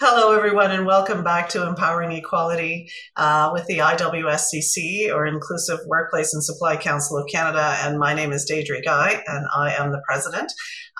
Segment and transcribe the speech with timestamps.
[0.00, 6.34] Hello, everyone, and welcome back to Empowering Equality uh, with the IWSCC, or Inclusive Workplace
[6.34, 7.76] and Supply Council of Canada.
[7.80, 10.52] And my name is Deidre Guy, and I am the president.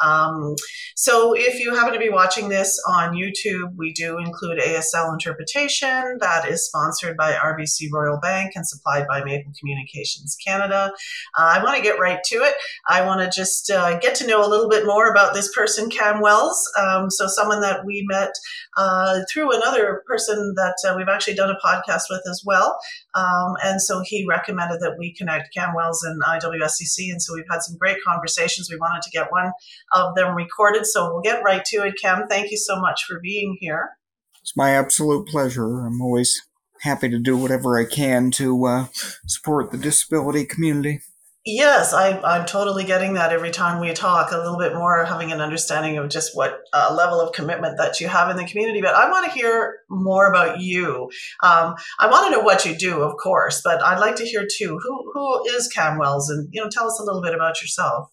[0.03, 0.54] Um,
[0.96, 6.19] so, if you happen to be watching this on YouTube, we do include ASL interpretation
[6.21, 10.93] that is sponsored by RBC Royal Bank and supplied by Maple Communications Canada.
[11.39, 12.55] Uh, I want to get right to it.
[12.89, 15.91] I want to just uh, get to know a little bit more about this person,
[15.91, 16.71] Cam Wells.
[16.79, 18.33] Um, so, someone that we met
[18.85, 22.79] uh, through another person that uh, we've actually done a podcast with as well.
[23.15, 27.10] Um, and so he recommended that we connect Cam Wells and IWSCC.
[27.10, 28.69] And so we've had some great conversations.
[28.70, 29.52] We wanted to get one
[29.93, 30.87] of them recorded.
[30.87, 31.95] So we'll get right to it.
[32.01, 33.91] Cam, thank you so much for being here.
[34.43, 35.87] It's my absolute pleasure.
[35.87, 36.43] I'm always
[36.82, 38.87] happy to do whatever I can to uh,
[39.27, 41.01] support the disability community.
[41.47, 45.30] Yes, I, I'm totally getting that every time we talk a little bit more, having
[45.30, 48.80] an understanding of just what uh, level of commitment that you have in the community.
[48.80, 51.11] But I want to hear more about you.
[51.43, 54.46] Um, I want to know what you do, of course, but I'd like to hear
[54.51, 54.79] too.
[54.83, 58.11] Who who is Cam Wells, and you know, tell us a little bit about yourself.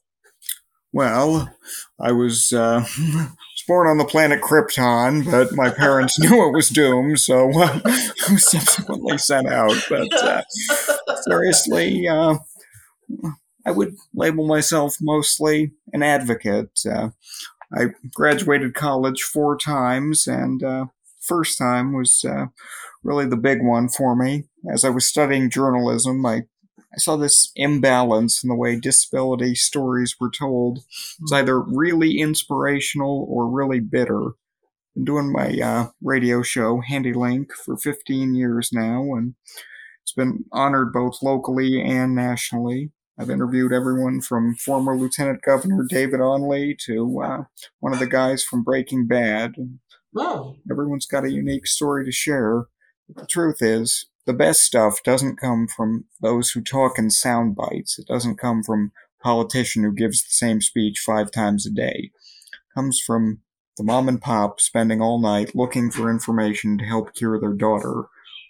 [0.92, 1.56] Well,
[2.02, 2.86] I was uh,
[3.68, 8.34] born on the planet Krypton, but my parents knew it was doomed, so uh, I
[8.34, 9.82] was subsequently sent out.
[9.88, 10.44] But uh,
[11.22, 12.40] seriously, uh,
[13.66, 16.80] I would label myself mostly an advocate.
[16.90, 17.10] Uh,
[17.74, 20.86] I graduated college four times, and uh,
[21.20, 22.48] first time was uh,
[23.04, 24.46] really the big one for me.
[24.72, 26.44] As I was studying journalism, I
[26.94, 30.80] I saw this imbalance in the way disability stories were told.
[31.22, 34.32] It's either really inspirational or really bitter.
[34.94, 39.36] Been doing my uh, radio show, Handi-Link, for 15 years now, and
[40.04, 42.92] it's been honored both locally and nationally.
[43.22, 47.44] I've interviewed everyone from former Lieutenant Governor David Onley to uh,
[47.80, 49.54] one of the guys from Breaking Bad.
[50.12, 50.56] Wow.
[50.72, 52.66] Everyone's got a unique story to share.
[53.08, 57.56] But the truth is, the best stuff doesn't come from those who talk in sound
[57.56, 58.00] bites.
[58.00, 62.10] It doesn't come from a politician who gives the same speech five times a day.
[62.10, 63.42] It comes from
[63.78, 68.06] the mom and pop spending all night looking for information to help cure their daughter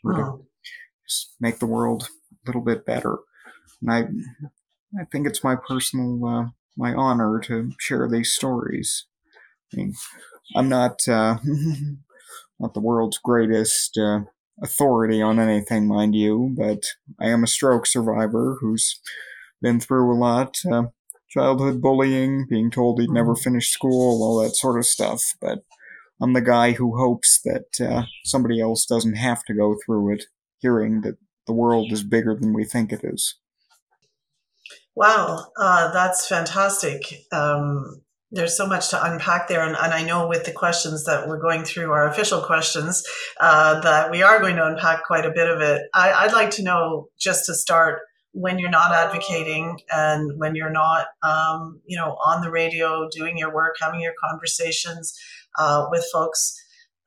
[0.06, 0.46] or to
[1.06, 3.18] just make the world a little bit better.
[3.82, 4.04] And I,
[5.00, 6.46] I think it's my personal, uh,
[6.78, 9.06] my honor to share these stories.
[9.74, 9.94] I mean,
[10.56, 11.38] I'm not, uh,
[12.60, 14.22] not the world's greatest uh,
[14.62, 16.84] authority on anything, mind you, but
[17.20, 19.00] I am a stroke survivor who's
[19.62, 20.58] been through a lot.
[20.70, 20.84] Uh,
[21.30, 25.22] childhood bullying, being told he'd never finish school, all that sort of stuff.
[25.42, 25.60] But
[26.22, 30.26] I'm the guy who hopes that uh, somebody else doesn't have to go through it,
[30.60, 33.36] hearing that the world is bigger than we think it is.
[34.96, 37.02] Wow, uh, that's fantastic.
[37.32, 41.28] Um, there's so much to unpack there, and, and I know with the questions that
[41.28, 43.04] we're going through, our official questions,
[43.40, 45.84] uh, that we are going to unpack quite a bit of it.
[45.94, 48.02] I, I'd like to know, just to start,
[48.34, 53.38] when you're not advocating and when you're not, um, you know, on the radio doing
[53.38, 55.14] your work, having your conversations
[55.60, 56.56] uh, with folks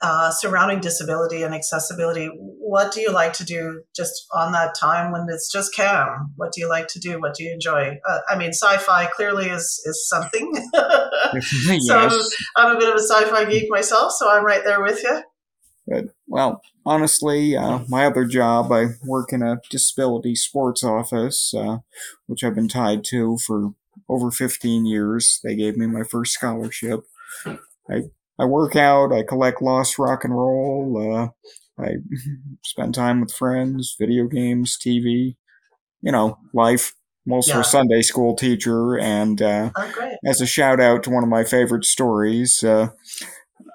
[0.04, 2.26] uh, surrounding disability and accessibility.
[2.37, 6.34] What do you like to do just on that time when it's just Cam?
[6.37, 7.19] What do you like to do?
[7.19, 7.98] What do you enjoy?
[8.06, 10.53] Uh, I mean, sci-fi clearly is is something.
[11.81, 12.31] So yes.
[12.56, 15.22] I'm a bit of a sci-fi geek myself, so I'm right there with you.
[15.87, 21.78] But, well, honestly, uh, my other job, I work in a disability sports office, uh,
[22.26, 23.72] which I've been tied to for
[24.09, 25.41] over 15 years.
[25.43, 27.00] They gave me my first scholarship.
[27.91, 28.04] I,
[28.38, 30.96] I work out, I collect lost rock and roll,
[31.78, 31.96] uh, I
[32.64, 35.36] spend time with friends, video games, TV,
[36.02, 36.92] you know, life.
[37.26, 37.60] I'm also Yeah.
[37.60, 41.44] a Sunday school teacher, and uh, Oh, as a shout out to one of my
[41.44, 42.88] favorite stories, uh,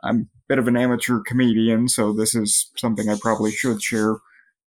[0.03, 4.17] I'm a bit of an amateur comedian, so this is something I probably should share.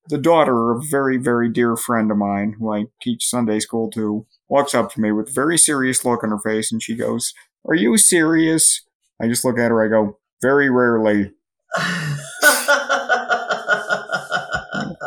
[0.09, 3.91] The daughter of a very, very dear friend of mine, who I teach Sunday school
[3.92, 6.97] to, walks up to me with a very serious look on her face, and she
[6.97, 7.34] goes,
[7.69, 8.82] Are you serious?
[9.22, 11.33] I just look at her, I go, Very rarely.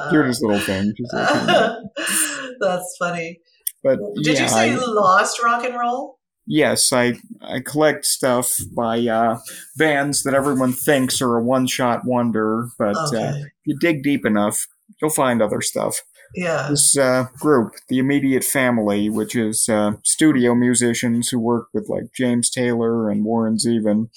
[0.09, 0.93] Cutest little thing.
[1.11, 1.77] Like,
[2.59, 3.39] That's funny.
[3.83, 6.19] but Did yeah, you say I- lost rock and roll?
[6.47, 9.39] Yes, I I collect stuff by uh,
[9.77, 14.27] bands that everyone thinks are a one shot wonder, but uh, if you dig deep
[14.27, 14.67] enough,
[15.01, 16.01] you'll find other stuff.
[16.33, 16.67] Yeah.
[16.69, 22.13] This uh, group, the Immediate Family, which is uh, studio musicians who work with like
[22.15, 24.09] James Taylor and Warren Zevon,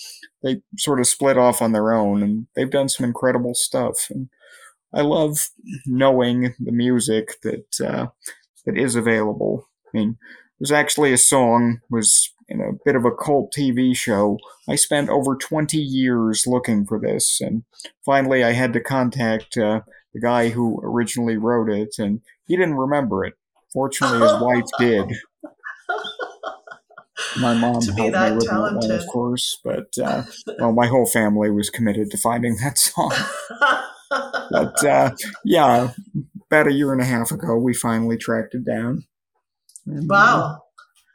[0.43, 4.09] they sort of split off on their own, and they've done some incredible stuff.
[4.11, 4.29] And
[4.93, 5.51] I love
[5.87, 8.07] knowing the music that uh,
[8.65, 9.69] that is available.
[9.87, 10.19] I mean,
[10.59, 14.39] there's actually a song was in a bit of a cult TV show.
[14.69, 17.65] I spent over 20 years looking for this, and
[18.05, 19.81] finally I had to contact uh,
[20.15, 23.35] the guy who originally wrote it, and he didn't remember it.
[23.73, 25.13] Fortunately, his wife did.
[27.41, 30.23] My mom helped me that with that one, of course, but uh,
[30.59, 33.13] well, my whole family was committed to finding that song.
[34.51, 35.11] But uh,
[35.45, 35.91] yeah,
[36.47, 39.05] about a year and a half ago, we finally tracked it down.
[39.85, 40.63] And, uh, wow.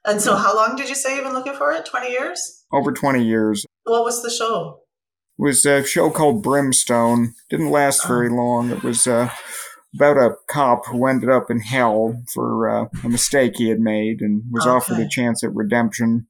[0.05, 1.85] And so, how long did you say you've been looking for it?
[1.85, 2.63] 20 years?
[2.73, 3.65] over 20 years.
[3.83, 4.79] What was the show?
[5.39, 7.33] It was a show called Brimstone.
[7.49, 8.69] Didn't last very long.
[8.69, 9.29] It was uh,
[9.95, 14.21] about a cop who ended up in hell for uh, a mistake he had made
[14.21, 16.27] and was offered a chance at redemption.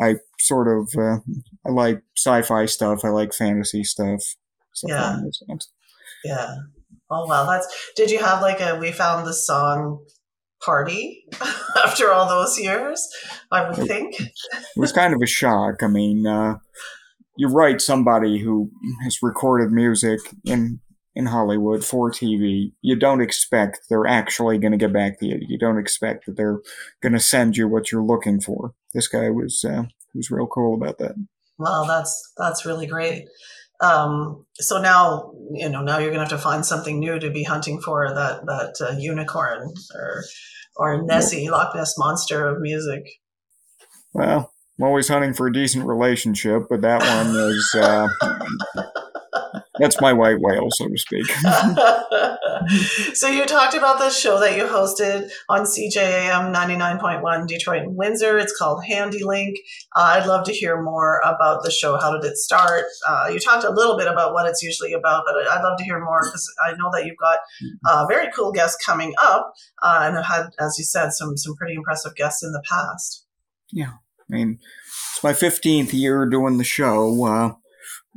[0.00, 1.18] I sort of uh,
[1.66, 3.04] I like sci-fi stuff.
[3.04, 4.20] I like fantasy stuff.
[4.74, 5.10] stuff Yeah.
[5.10, 5.68] along those lines.
[6.24, 6.54] Yeah.
[7.10, 7.46] Oh, wow.
[7.46, 10.04] That's, did you have like a We Found the Song
[10.62, 11.24] party
[11.84, 13.08] after all those years?
[13.50, 14.20] I would think.
[14.20, 14.30] It
[14.76, 15.82] was kind of a shock.
[15.82, 16.56] I mean, uh,
[17.38, 18.68] you write somebody who
[19.04, 20.80] has recorded music in
[21.14, 22.72] in Hollywood for TV.
[22.82, 25.38] You don't expect they're actually going to get back to you.
[25.48, 26.60] You don't expect that they're
[27.00, 28.74] going to send you what you're looking for.
[28.92, 31.14] This guy was uh, was real cool about that.
[31.58, 33.28] Wow, that's that's really great.
[33.80, 37.44] Um, so now you know now you're gonna have to find something new to be
[37.44, 40.24] hunting for that that uh, unicorn or
[40.76, 43.04] or Nessie Loch Ness monster of music.
[44.12, 48.08] Well, I'm always hunting for a decent relationship, but that one is uh,
[49.78, 51.26] that's my white whale, so to speak.
[53.14, 58.38] so you talked about the show that you hosted on CJAM 99.1 Detroit and Windsor.
[58.38, 59.58] It's called Handi-Link.
[59.96, 61.98] Uh, I'd love to hear more about the show.
[61.98, 62.84] How did it start?
[63.08, 65.84] Uh, you talked a little bit about what it's usually about, but I'd love to
[65.84, 67.38] hear more because I know that you've got
[67.86, 69.52] uh, very cool guests coming up
[69.82, 73.24] uh, and have had, as you said, some some pretty impressive guests in the past.
[74.30, 74.58] I mean,
[75.12, 77.24] it's my 15th year doing the show.
[77.24, 77.54] Uh,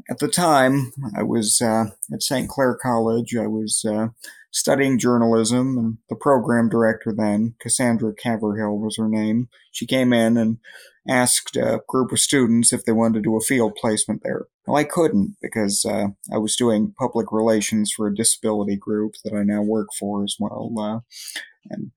[0.10, 2.50] at the time, I was uh, at St.
[2.50, 3.36] Clair College.
[3.36, 4.08] I was uh,
[4.52, 10.38] studying journalism, and the program director then, Cassandra Caverhill was her name, she came in
[10.38, 10.58] and
[11.08, 14.46] asked a group of students if they wanted to do a field placement there.
[14.68, 19.34] Well, I couldn't because uh, I was doing public relations for a disability group that
[19.34, 20.74] I now work for as well.
[20.78, 21.00] Uh,
[21.70, 21.92] and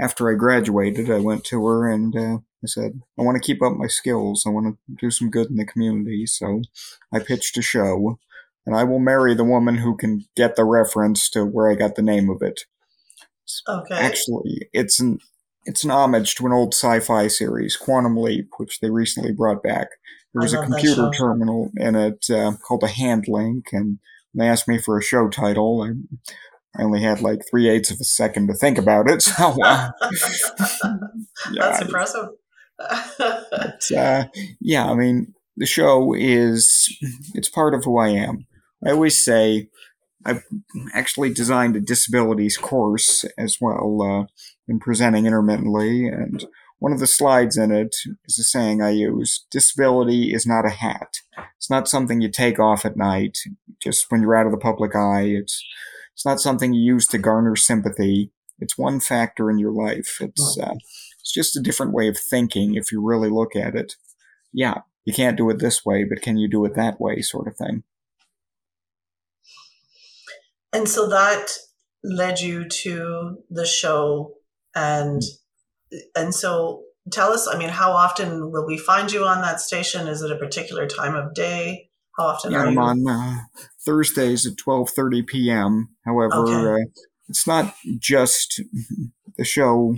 [0.00, 3.62] after I graduated, I went to her and uh, I said, I want to keep
[3.62, 4.44] up my skills.
[4.46, 6.26] I want to do some good in the community.
[6.26, 6.62] So
[7.12, 8.18] I pitched a show,
[8.66, 11.94] and I will marry the woman who can get the reference to where I got
[11.94, 12.62] the name of it.
[13.68, 13.94] Okay.
[13.94, 15.18] Actually, it's an
[15.64, 19.88] it's an homage to an old sci-fi series, Quantum Leap, which they recently brought back.
[20.32, 23.98] There was a computer terminal in it uh, called a hand link, and
[24.32, 25.82] when they asked me for a show title.
[25.82, 25.92] I,
[26.76, 29.90] I only had like three eighths of a second to think about it, so uh,
[31.52, 32.28] yeah, That's impressive.
[32.78, 34.24] But, uh,
[34.60, 36.96] yeah, I mean, the show is
[37.34, 38.46] it's part of who I am.
[38.86, 39.68] I always say
[40.24, 40.44] I've
[40.94, 44.26] actually designed a disabilities course as well, uh,
[44.66, 46.44] been presenting intermittently, and
[46.78, 50.70] one of the slides in it is a saying I use: "Disability is not a
[50.70, 51.14] hat.
[51.56, 53.38] It's not something you take off at night,
[53.82, 55.24] just when you're out of the public eye.
[55.26, 55.64] It's
[56.18, 58.32] it's not something you use to garner sympathy.
[58.58, 60.18] It's one factor in your life.
[60.20, 60.74] It's uh,
[61.20, 63.94] it's just a different way of thinking if you really look at it.
[64.52, 67.46] Yeah, you can't do it this way, but can you do it that way, sort
[67.46, 67.84] of thing.
[70.72, 71.52] And so that
[72.02, 74.34] led you to the show
[74.74, 75.22] and
[76.16, 76.82] and so
[77.12, 80.08] tell us, I mean, how often will we find you on that station?
[80.08, 81.87] Is it a particular time of day?
[82.18, 83.36] Often Yeah, I'm on uh,
[83.84, 85.88] Thursdays at 12:30 p.m.
[86.04, 86.82] However, Okay.
[86.82, 86.86] uh,
[87.28, 88.60] it's not just
[89.36, 89.96] the show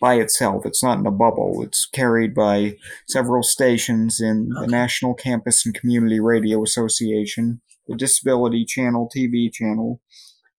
[0.00, 0.64] by itself.
[0.64, 1.62] It's not in a bubble.
[1.62, 2.76] It's carried by
[3.08, 10.00] several stations in the National Campus and Community Radio Association, the Disability Channel TV channel,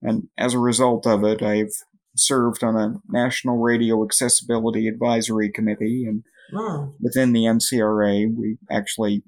[0.02, 1.74] and as a result of it, I've
[2.16, 6.90] served on a National Radio Accessibility Advisory Committee and Hmm.
[7.00, 9.24] within the NCRA, we actually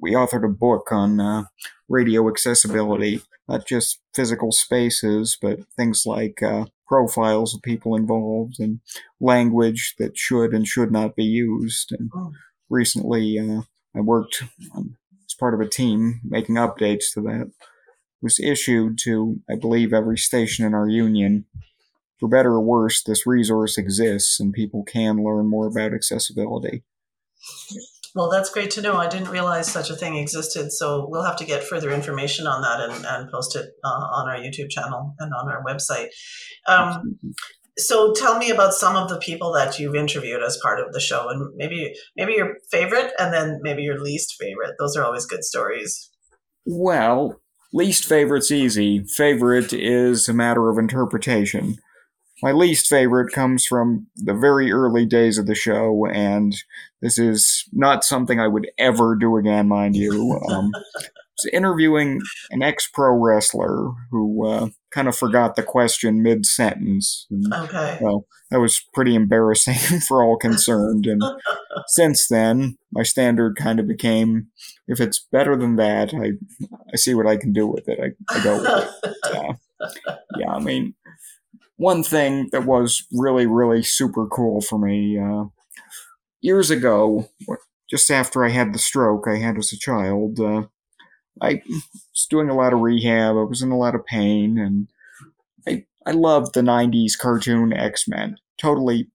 [0.00, 1.44] we authored a book on uh,
[1.88, 8.80] radio accessibility, not just physical spaces, but things like uh, profiles of people involved and
[9.20, 11.92] language that should and should not be used.
[11.92, 12.32] And Mm.
[12.68, 13.62] recently, uh,
[13.96, 14.42] I worked
[14.74, 17.48] um, as part of a team making updates to that.
[17.48, 21.46] It was issued to, I believe, every station in our union.
[22.20, 26.84] For better or worse, this resource exists and people can learn more about accessibility.
[28.14, 28.96] Well, that's great to know.
[28.96, 30.72] I didn't realize such a thing existed.
[30.72, 34.28] So we'll have to get further information on that and, and post it uh, on
[34.28, 36.08] our YouTube channel and on our website.
[36.66, 37.18] Um,
[37.78, 41.00] so tell me about some of the people that you've interviewed as part of the
[41.00, 45.26] show and maybe maybe your favorite and then maybe your least favorite those are always
[45.26, 46.10] good stories
[46.66, 47.40] well
[47.72, 51.76] least favorite's easy favorite is a matter of interpretation
[52.42, 56.54] my least favorite comes from the very early days of the show, and
[57.02, 60.40] this is not something I would ever do again, mind you.
[60.48, 60.70] Um,
[61.52, 62.20] interviewing
[62.50, 67.26] an ex pro wrestler who uh, kind of forgot the question mid sentence.
[67.52, 67.98] Okay.
[68.00, 71.06] Well, that was pretty embarrassing for all concerned.
[71.06, 71.22] And
[71.88, 74.48] since then, my standard kind of became
[74.88, 76.32] if it's better than that, I,
[76.92, 77.98] I see what I can do with it.
[78.02, 78.66] I, I go with
[79.04, 79.16] it.
[79.24, 79.54] Uh,
[80.36, 80.94] yeah, I mean,
[81.80, 85.44] one thing that was really, really super cool for me uh,
[86.42, 87.30] years ago,
[87.88, 90.64] just after I had the stroke I had as a child, uh,
[91.40, 93.34] I was doing a lot of rehab.
[93.34, 94.88] I was in a lot of pain, and
[95.66, 98.36] I I loved the '90s cartoon X Men.
[98.58, 99.08] Totally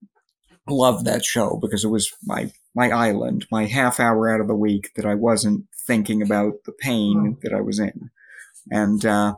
[0.67, 4.55] loved that show because it was my my island, my half hour out of the
[4.55, 8.09] week that I wasn't thinking about the pain that I was in.
[8.71, 9.35] And uh,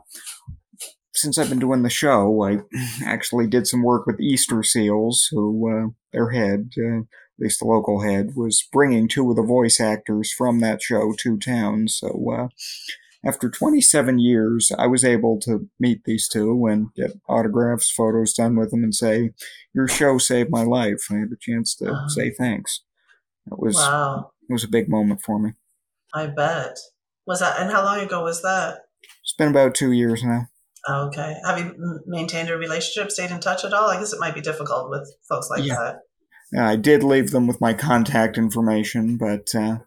[1.20, 2.58] since I've been doing the show, I
[3.04, 7.04] actually did some work with Easter Seals, who uh, their head, uh, at
[7.38, 11.38] least the local head, was bringing two of the voice actors from that show to
[11.38, 11.88] town.
[11.88, 12.48] So uh,
[13.24, 18.56] after 27 years, I was able to meet these two and get autographs, photos done
[18.56, 19.30] with them, and say,
[19.74, 22.08] "Your show saved my life." I had a chance to uh-huh.
[22.08, 22.82] say thanks.
[23.50, 24.30] It was wow.
[24.48, 25.52] It was a big moment for me.
[26.14, 26.78] I bet.
[27.26, 27.60] Was that?
[27.60, 28.84] And how long ago was that?
[29.22, 30.48] It's been about two years now.
[30.88, 31.36] Okay.
[31.44, 33.90] Have you maintained a relationship, stayed in touch at all?
[33.90, 35.74] I guess it might be difficult with folks like yeah.
[35.74, 35.96] that.
[36.52, 39.78] Yeah, I did leave them with my contact information, but uh,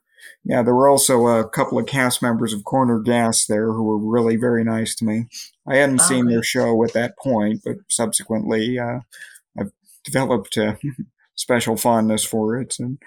[0.44, 3.98] yeah, there were also a couple of cast members of Corner Gas there who were
[3.98, 5.28] really very nice to me.
[5.68, 9.00] I hadn't oh, seen their show at that point, but subsequently uh,
[9.60, 9.72] I've
[10.04, 10.78] developed a
[11.36, 13.00] special fondness for it, and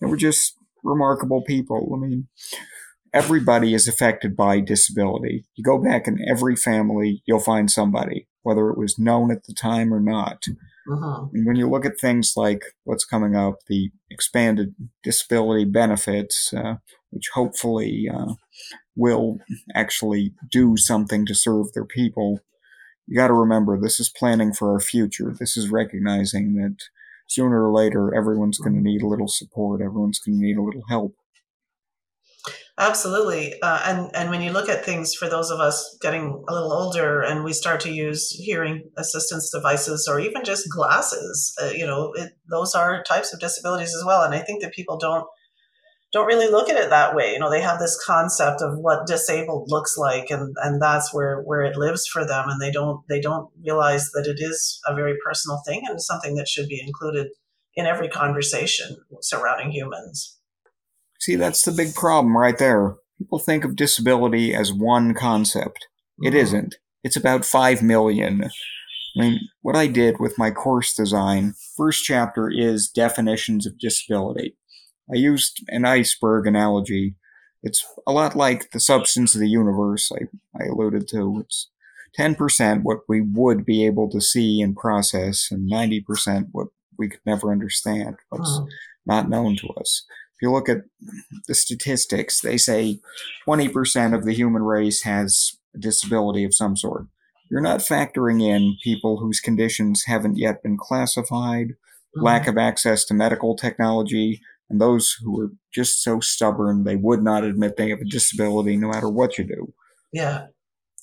[0.00, 1.92] they were just remarkable people.
[1.94, 2.28] I mean,
[3.14, 5.46] everybody is affected by disability.
[5.54, 9.54] You go back in every family, you'll find somebody, whether it was known at the
[9.54, 10.44] time or not.
[10.90, 11.28] Uh-huh.
[11.32, 16.74] And when you look at things like what's coming up, the expanded disability benefits, uh,
[17.10, 18.34] which hopefully uh,
[18.96, 19.38] will
[19.74, 22.40] actually do something to serve their people,
[23.06, 25.34] you got to remember this is planning for our future.
[25.38, 26.76] This is recognizing that
[27.28, 30.62] sooner or later everyone's going to need a little support, everyone's going to need a
[30.62, 31.14] little help.
[32.76, 36.52] Absolutely, uh, and and when you look at things for those of us getting a
[36.52, 41.66] little older, and we start to use hearing assistance devices or even just glasses, uh,
[41.66, 44.22] you know, it, those are types of disabilities as well.
[44.24, 45.24] And I think that people don't
[46.12, 47.32] don't really look at it that way.
[47.32, 51.42] You know, they have this concept of what disabled looks like, and and that's where
[51.42, 54.94] where it lives for them, and they don't they don't realize that it is a
[54.94, 57.28] very personal thing and something that should be included
[57.76, 60.38] in every conversation surrounding humans.
[61.24, 62.96] See, that's the big problem right there.
[63.16, 65.88] People think of disability as one concept.
[66.18, 66.36] It mm-hmm.
[66.36, 66.74] isn't.
[67.02, 68.44] It's about 5 million.
[68.44, 74.58] I mean, what I did with my course design, first chapter is definitions of disability.
[75.10, 77.14] I used an iceberg analogy.
[77.62, 80.26] It's a lot like the substance of the universe I,
[80.62, 81.40] I alluded to.
[81.40, 81.70] It's
[82.18, 86.66] 10% what we would be able to see and process, and 90% what
[86.98, 88.68] we could never understand, what's oh.
[89.06, 90.04] not known to us
[90.42, 90.78] you look at
[91.46, 93.00] the statistics, they say
[93.46, 97.06] 20% of the human race has a disability of some sort.
[97.50, 102.22] You're not factoring in people whose conditions haven't yet been classified, mm-hmm.
[102.22, 107.22] lack of access to medical technology, and those who are just so stubborn they would
[107.22, 109.72] not admit they have a disability no matter what you do.
[110.12, 110.46] Yeah.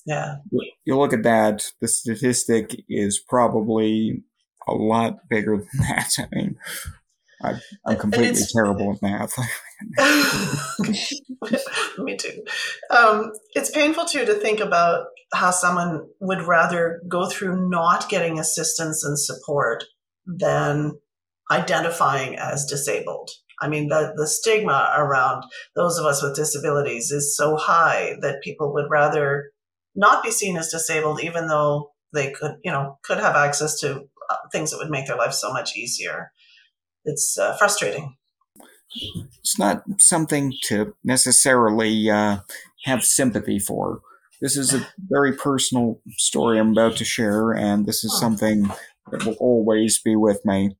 [0.04, 0.36] Yeah.
[0.84, 4.22] You look at that, the statistic is probably
[4.66, 6.10] a lot bigger than that.
[6.18, 6.56] I mean,
[7.42, 9.34] I, am completely terrible at math.
[11.98, 12.44] Me too.
[12.90, 18.38] Um, it's painful too to think about how someone would rather go through not getting
[18.38, 19.84] assistance and support
[20.26, 20.98] than
[21.50, 23.30] identifying as disabled.
[23.60, 25.44] I mean, the, the stigma around
[25.74, 29.50] those of us with disabilities is so high that people would rather
[29.94, 34.04] not be seen as disabled, even though they could, you know, could have access to
[34.30, 36.32] uh, things that would make their life so much easier
[37.04, 38.16] it's uh, frustrating.
[39.38, 42.38] It's not something to necessarily uh,
[42.84, 44.00] have sympathy for.
[44.40, 48.70] This is a very personal story I'm about to share, and this is something
[49.10, 50.76] that will always be with me.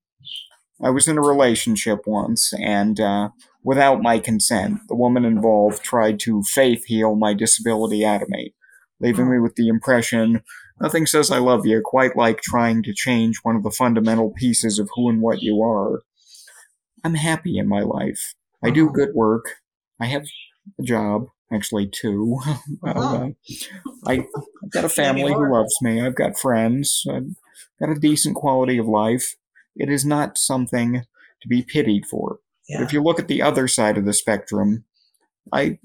[0.83, 3.31] I was in a relationship once, and uh,
[3.63, 8.53] without my consent, the woman involved tried to faith heal my disability out of me,
[9.01, 10.43] leaving me with the impression
[10.83, 14.81] Nothing says I love you quite like trying to change one of the fundamental pieces
[14.81, 16.03] of who and what you are.
[17.05, 18.35] I'm happy in my life.
[18.63, 18.95] I do Mhm.
[18.95, 19.57] good work.
[20.01, 20.25] I have
[20.79, 22.39] a job, actually two.
[22.85, 23.01] Uh-huh.
[23.17, 23.29] uh,
[24.07, 24.13] I,
[24.65, 26.01] I've got a family who loves me.
[26.01, 27.05] I've got friends.
[27.11, 27.35] I've
[27.81, 29.35] got a decent quality of life.
[29.77, 31.03] It is not something
[31.43, 32.39] to be pitied for.
[32.79, 34.85] But if you look at the other side of the spectrum,
[35.53, 35.79] I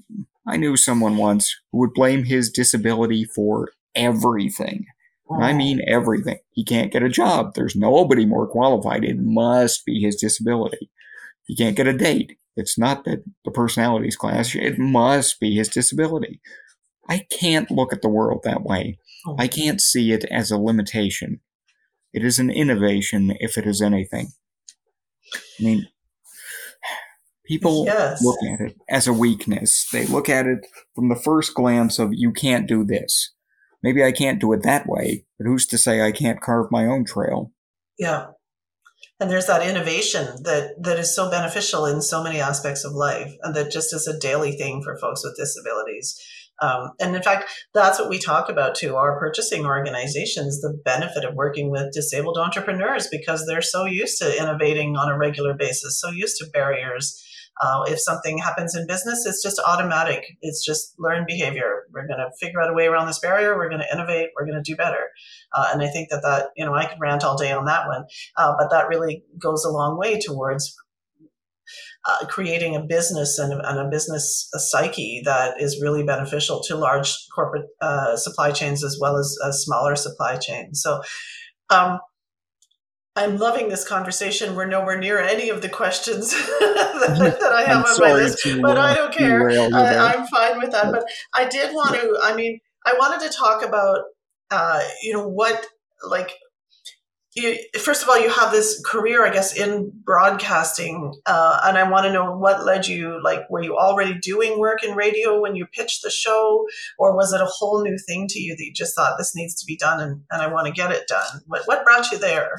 [0.46, 4.86] I knew someone once who would blame his disability for everything.
[5.30, 6.38] And I mean everything.
[6.52, 7.54] He can't get a job.
[7.54, 9.04] There's nobody more qualified.
[9.04, 10.90] It must be his disability.
[11.48, 12.38] He can't get a date.
[12.56, 14.54] It's not that the personalities clash.
[14.54, 16.40] It must be his disability.
[17.08, 18.98] I can't look at the world that way.
[19.26, 19.34] Oh.
[19.38, 21.40] I can't see it as a limitation.
[22.12, 24.28] It is an innovation if it is anything.
[25.58, 25.88] I mean,
[27.46, 28.22] people Yes.
[28.22, 29.88] look at it as a weakness.
[29.90, 33.32] They look at it from the first glance of, you can't do this.
[33.82, 36.84] Maybe I can't do it that way, but who's to say I can't carve my
[36.86, 37.52] own trail?
[37.98, 38.28] Yeah.
[39.20, 43.32] And there's that innovation that, that is so beneficial in so many aspects of life
[43.42, 46.20] and that just is a daily thing for folks with disabilities.
[46.60, 51.24] Um, and in fact, that's what we talk about to our purchasing organizations the benefit
[51.24, 56.00] of working with disabled entrepreneurs because they're so used to innovating on a regular basis,
[56.00, 57.24] so used to barriers.
[57.60, 60.24] Uh, if something happens in business, it's just automatic.
[60.42, 61.84] It's just learned behavior.
[61.92, 63.56] We're going to figure out a way around this barrier.
[63.56, 64.30] We're going to innovate.
[64.36, 65.08] We're going to do better.
[65.52, 67.86] Uh, and I think that that, you know, I could rant all day on that
[67.86, 68.04] one,
[68.36, 70.74] uh, but that really goes a long way towards
[72.04, 77.14] uh, creating a business and, and a business psyche that is really beneficial to large
[77.34, 80.80] corporate uh, supply chains as well as uh, smaller supply chains.
[80.82, 81.02] So,
[81.70, 81.98] um,
[83.18, 84.54] I'm loving this conversation.
[84.54, 88.62] We're nowhere near any of the questions that, that I have on my list, to,
[88.62, 89.40] but uh, I don't care.
[89.40, 90.00] derail you there.
[90.00, 90.92] I, I'm fine with that.
[90.92, 92.16] But I did want to.
[92.22, 94.02] I mean, I wanted to talk about,
[94.50, 95.66] uh, you know, what
[96.08, 96.30] like.
[97.34, 101.88] You, first of all, you have this career, I guess, in broadcasting, uh, and I
[101.88, 103.22] want to know what led you.
[103.22, 106.66] Like, were you already doing work in radio when you pitched the show,
[106.98, 109.54] or was it a whole new thing to you that you just thought this needs
[109.56, 111.42] to be done, and, and I want to get it done?
[111.46, 112.56] What what brought you there?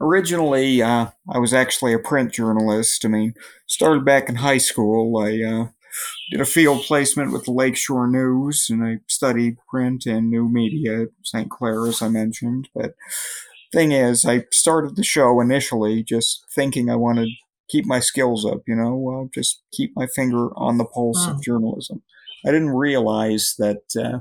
[0.00, 3.04] Originally, uh, I was actually a print journalist.
[3.04, 3.34] I mean,
[3.66, 5.16] started back in high school.
[5.18, 5.68] I uh,
[6.30, 11.02] did a field placement with the Lakeshore News, and I studied print and new media
[11.02, 11.50] at St.
[11.50, 12.68] Clair, as I mentioned.
[12.74, 12.94] But
[13.72, 17.32] thing is, I started the show initially just thinking I wanted to
[17.68, 21.32] keep my skills up, you know, uh, just keep my finger on the pulse Hmm.
[21.32, 22.02] of journalism.
[22.46, 24.20] I didn't realize that uh,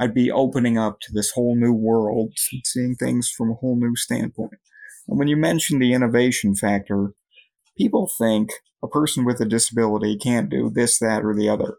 [0.00, 3.76] I'd be opening up to this whole new world, and seeing things from a whole
[3.76, 4.52] new standpoint.
[5.08, 7.12] And when you mention the innovation factor,
[7.76, 8.50] people think
[8.82, 11.76] a person with a disability can't do this, that, or the other.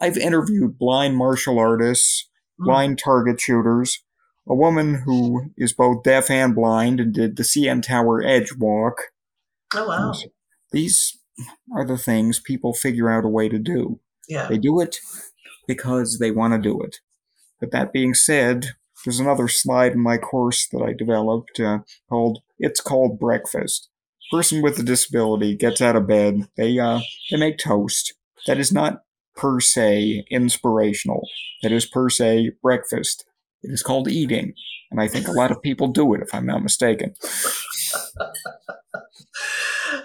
[0.00, 2.28] I've interviewed blind martial artists,
[2.60, 2.66] Mm.
[2.66, 4.04] blind target shooters,
[4.48, 8.94] a woman who is both deaf and blind and did the CN Tower Edge walk.
[9.74, 10.14] Oh wow!
[10.70, 11.18] These
[11.74, 13.98] are the things people figure out a way to do.
[14.28, 14.46] Yeah.
[14.46, 14.98] They do it
[15.66, 16.98] because they want to do it.
[17.58, 18.66] But that being said,
[19.04, 23.88] there's another slide in my course that I developed uh, called "It's Called Breakfast."
[24.30, 26.48] Person with a disability gets out of bed.
[26.56, 28.14] They uh, they make toast.
[28.46, 29.02] That is not
[29.36, 31.28] per se inspirational.
[31.62, 33.26] That is per se breakfast.
[33.62, 34.54] It is called eating,
[34.90, 37.14] and I think a lot of people do it, if I'm not mistaken.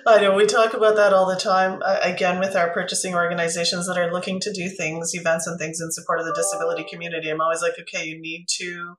[0.08, 1.82] I know we talk about that all the time.
[1.86, 5.80] Uh, again, with our purchasing organizations that are looking to do things, events, and things
[5.82, 8.96] in support of the disability community, I'm always like, okay, you need to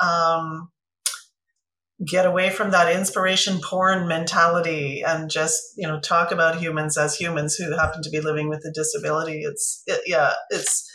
[0.00, 0.70] um,
[2.04, 7.16] get away from that inspiration porn mentality and just you know talk about humans as
[7.16, 9.42] humans who happen to be living with a disability.
[9.42, 10.90] It's it, yeah, it's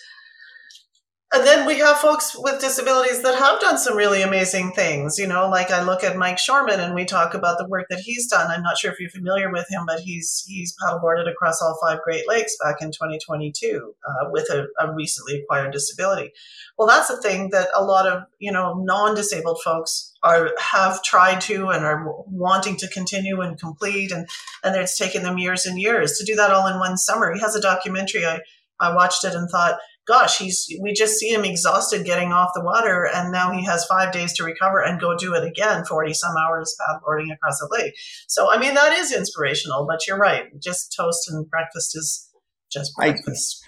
[1.31, 5.19] and then we have folks with disabilities that have done some really amazing things.
[5.19, 7.99] You know, like I look at Mike Shoreman and we talk about the work that
[7.99, 8.49] he's done.
[8.49, 11.99] I'm not sure if you're familiar with him, but he's he's paddleboarded across all five
[12.03, 16.31] Great Lakes back in 2022 uh, with a, a recently acquired disability.
[16.79, 21.41] Well, that's a thing that a lot of you know non-disabled folks are have tried
[21.41, 24.27] to and are wanting to continue and complete, and
[24.63, 27.31] and it's taken them years and years to do that all in one summer.
[27.35, 28.25] He has a documentary.
[28.25, 28.39] I
[28.79, 29.77] I watched it and thought
[30.09, 33.85] gosh, he's we just see him exhausted getting off the water, and now he has
[33.85, 37.67] five days to recover and go do it again, forty some hours paddleboarding across a
[37.71, 37.93] lake.
[38.27, 40.45] So I mean that is inspirational, but you're right.
[40.61, 42.29] Just toast and breakfast is
[42.71, 43.63] just I- breakfast.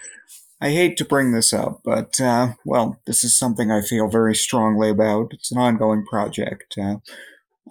[0.60, 4.32] I hate to bring this up, but, uh, well, this is something I feel very
[4.36, 5.32] strongly about.
[5.32, 6.76] It's an ongoing project.
[6.80, 6.98] Uh,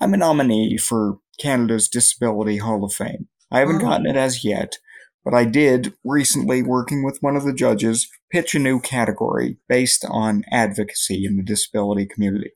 [0.02, 3.30] I'm a nominee for Canada's Disability Hall of Fame.
[3.50, 3.88] I haven't Oh.
[3.88, 4.76] gotten it as yet,
[5.24, 10.06] but I did recently, working with one of the judges, pitch a new category based
[10.10, 12.52] on advocacy in the disability community.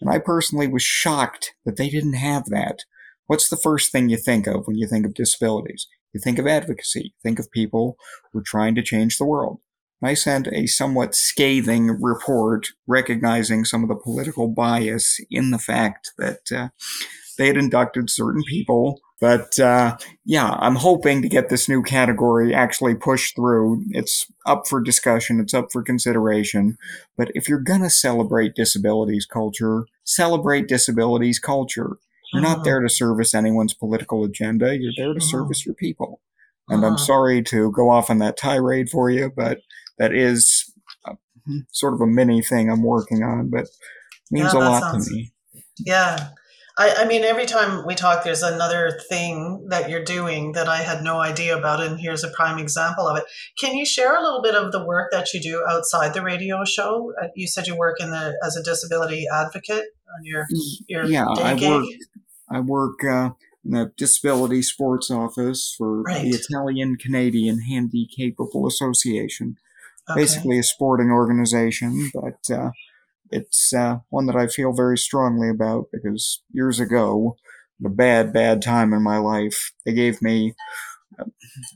[0.00, 2.80] And I personally was shocked that they didn't have that.
[3.26, 5.86] What's the first thing you think of when you think of disabilities?
[6.12, 7.14] You think of advocacy.
[7.22, 7.96] Think of people
[8.32, 9.60] who are trying to change the world.
[10.02, 16.12] I sent a somewhat scathing report recognizing some of the political bias in the fact
[16.16, 16.68] that uh,
[17.36, 19.00] they had inducted certain people.
[19.20, 23.84] But uh, yeah, I'm hoping to get this new category actually pushed through.
[23.90, 26.78] It's up for discussion, it's up for consideration.
[27.18, 31.98] But if you're going to celebrate disabilities culture, celebrate disabilities culture.
[32.32, 32.64] You're not uh-huh.
[32.64, 35.28] there to service anyone's political agenda, you're there to uh-huh.
[35.28, 36.20] service your people.
[36.68, 37.04] And I'm uh-huh.
[37.04, 39.58] sorry to go off on that tirade for you, but
[39.98, 40.72] that is
[41.04, 41.16] a,
[41.72, 43.66] sort of a mini thing I'm working on, but
[44.30, 45.32] means Yeah, a lot sounds- to me.
[45.78, 46.28] Yeah.
[46.80, 50.78] I, I mean, every time we talk, there's another thing that you're doing that I
[50.78, 53.24] had no idea about, and here's a prime example of it.
[53.58, 56.64] Can you share a little bit of the work that you do outside the radio
[56.64, 57.12] show?
[57.22, 59.84] Uh, You said you work in the as a disability advocate
[60.16, 60.46] on your
[60.88, 61.70] your Yeah, day I gig.
[61.70, 61.84] work.
[62.50, 63.30] I work uh,
[63.62, 66.22] in the disability sports office for Right.
[66.22, 69.56] the Italian Canadian Handicapable Association.
[70.08, 70.20] Okay.
[70.22, 72.70] Basically, a sporting organization, but uh,
[73.30, 77.36] it's uh, one that I feel very strongly about because years ago,
[77.84, 80.54] a bad, bad time in my life, they gave me
[81.18, 81.24] a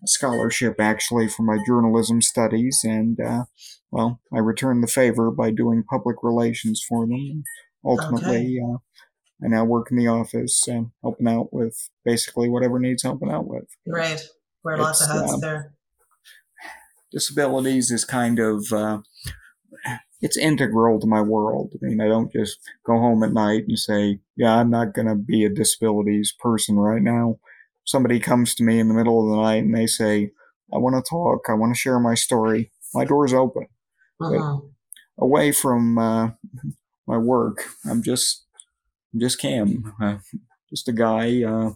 [0.07, 3.45] scholarship actually for my journalism studies, and uh,
[3.91, 7.15] well, I returned the favor by doing public relations for them.
[7.15, 7.45] And
[7.85, 8.79] ultimately, uh,
[9.45, 13.47] I now work in the office and helping out with basically whatever needs helping out
[13.47, 13.67] with.
[13.87, 14.23] Right.
[14.65, 15.75] Wear lots of hats um, there.
[17.13, 18.99] Disabilities is kind of uh,
[20.25, 21.73] it's integral to my world.
[21.75, 25.09] I mean, I don't just go home at night and say, "Yeah, I'm not going
[25.09, 27.39] to be a disabilities person right now."
[27.85, 30.31] Somebody comes to me in the middle of the night and they say,
[30.73, 31.41] "I want to talk.
[31.49, 33.67] I want to share my story." My door's open.
[34.21, 34.71] Mhm.
[35.19, 36.31] Away from uh,
[37.07, 38.45] my work, I'm just,
[39.13, 40.19] I'm just Cam, uh,
[40.71, 41.73] just a guy uh,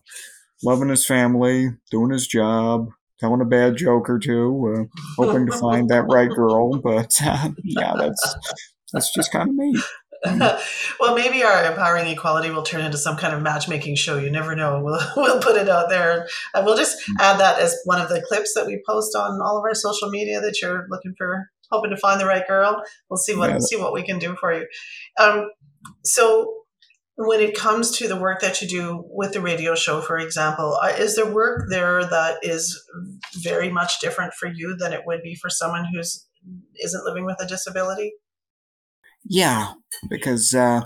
[0.63, 5.53] loving his family, doing his job, telling a bad joke or two, uh, hoping to
[5.53, 6.79] find that right girl.
[6.79, 8.37] But uh, yeah, that's
[8.93, 9.79] that's just kind of me.
[11.01, 14.19] well, maybe our empowering equality will turn into some kind of matchmaking show.
[14.19, 14.81] You never know.
[14.85, 18.23] We'll we'll put it out there, and we'll just add that as one of the
[18.23, 20.41] clips that we post on all of our social media.
[20.41, 22.83] That you're looking for, hoping to find the right girl.
[23.09, 23.59] We'll see what Yeah.
[23.61, 24.67] see what we can do for you.
[25.19, 25.51] Um,
[26.05, 26.55] so.
[27.21, 30.79] When it comes to the work that you do with the radio show, for example,
[30.81, 32.81] uh, is there work there that is
[33.43, 36.29] very much different for you than it would be for someone who's
[36.81, 38.13] isn't living with a disability?
[39.25, 39.73] Yeah,
[40.09, 40.83] because uh,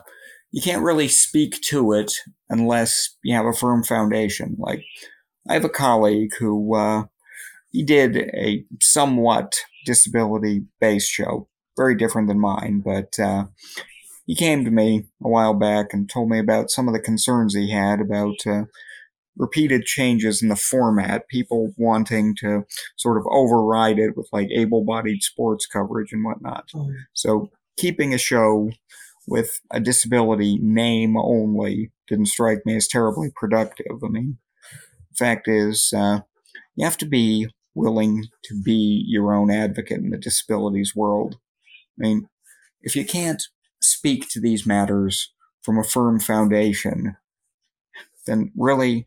[0.51, 2.15] you can't really speak to it
[2.49, 4.57] unless you have a firm foundation.
[4.59, 4.83] Like,
[5.51, 7.05] I have a colleague who uh,
[7.73, 13.45] he did a somewhat disability-based show, very different than mine, but uh,
[14.33, 17.55] he came to me a while back and told me about some of the concerns
[17.55, 18.63] he had about uh,
[19.37, 22.65] repeated changes in the format, people wanting to
[22.97, 26.65] sort of override it with like able-bodied sports coverage and whatnot.
[27.13, 28.71] So keeping a show
[29.29, 34.03] with a disability name only didn't strike me as terribly productive.
[34.03, 34.39] I mean,
[35.11, 36.21] the fact is, uh,
[36.75, 41.37] you have to be willing to be your own advocate in the disabilities world.
[41.99, 42.29] I mean,
[42.81, 43.43] if you can't
[43.83, 47.17] speak to these matters from a firm foundation,
[48.27, 49.07] then really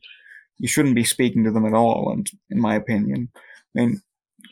[0.58, 3.30] you shouldn't be speaking to them at all, in, in my opinion.
[3.36, 3.40] I
[3.80, 4.02] mean,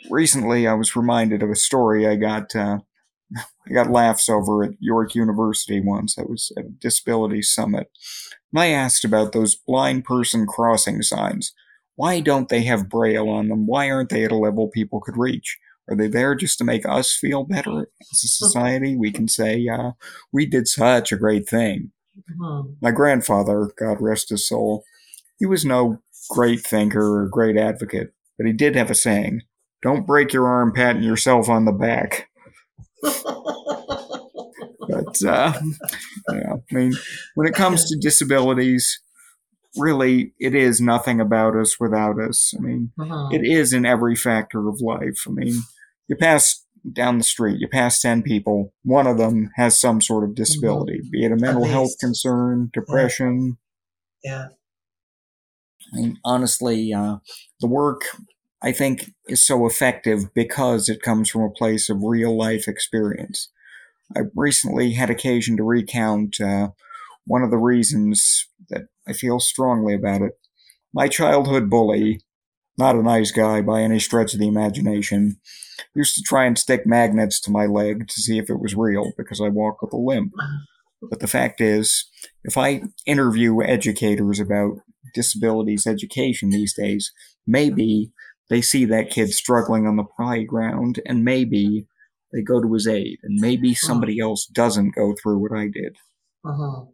[0.09, 2.55] recently I was reminded of a story I got.
[2.55, 2.79] Uh,
[3.67, 6.17] I got laughs over at York University once.
[6.17, 7.89] I was at a disability summit.
[8.51, 11.53] And I asked about those blind person crossing signs.
[11.95, 13.65] Why don't they have braille on them?
[13.65, 15.57] Why aren't they at a level people could reach?
[15.89, 18.95] Are they there just to make us feel better as a society?
[18.95, 19.91] We can say, uh,
[20.31, 21.91] we did such a great thing.
[22.39, 22.75] Mhm.
[22.81, 24.83] My grandfather, God rest his soul,
[25.39, 29.41] he was no great thinker or great advocate, but he did have a saying
[29.81, 32.29] don't break your arm patting yourself on the back.
[34.87, 35.53] But uh,
[36.31, 36.93] yeah, I mean,
[37.35, 39.01] when it comes to disabilities,
[39.77, 42.53] really, it is nothing about us without us.
[42.57, 43.33] I mean, Mhm.
[43.33, 45.23] it is in every factor of life.
[45.27, 45.55] I mean,
[46.07, 50.23] you pass down the street, you pass 10 people, one of them has some sort
[50.23, 53.57] of disability, be it a mental health concern, depression.
[54.23, 54.47] yeah.
[55.93, 57.17] I mean, honestly, uh,
[57.59, 58.01] the work
[58.61, 63.49] I think is so effective because it comes from a place of real life experience.
[64.15, 66.69] I recently had occasion to recount uh,
[67.25, 70.33] one of the reasons that I feel strongly about it.
[70.93, 72.21] My childhood bully,
[72.77, 75.39] not a nice guy by any stretch of the imagination,
[75.95, 79.11] used to try and stick magnets to my leg to see if it was real
[79.17, 80.33] because I walk with a limp.
[81.09, 82.05] But the fact is,
[82.43, 84.77] if I interview educators about
[85.13, 87.11] disabilities education these days,
[87.45, 88.11] maybe
[88.49, 91.87] they see that kid struggling on the playground and maybe
[92.31, 95.97] they go to his aid and maybe somebody else doesn't go through what I did.
[96.45, 96.89] Mm-hmm.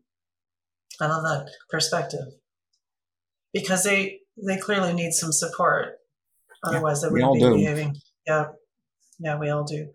[1.02, 2.26] I love that perspective
[3.54, 5.96] because they they clearly need some support.
[6.64, 7.54] Otherwise, Yeah, they wouldn't be do.
[7.56, 7.96] behaving.
[8.28, 8.46] Yeah,
[9.20, 9.90] yeah, we all do.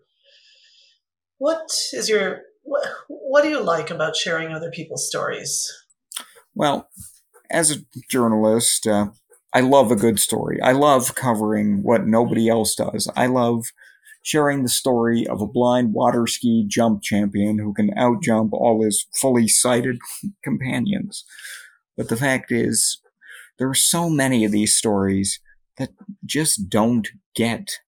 [1.38, 5.70] What is your what, what do you like about sharing other people's stories?
[6.54, 6.88] Well,
[7.50, 7.76] as a
[8.08, 9.08] journalist, uh,
[9.52, 10.60] I love a good story.
[10.62, 13.10] I love covering what nobody else does.
[13.16, 13.66] I love
[14.22, 19.06] sharing the story of a blind water ski jump champion who can outjump all his
[19.14, 19.98] fully sighted
[20.44, 21.24] companions.
[21.96, 23.00] But the fact is,
[23.58, 25.40] there are so many of these stories
[25.76, 25.90] that
[26.24, 27.78] just don't get